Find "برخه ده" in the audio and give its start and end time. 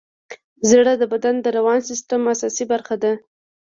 2.71-3.11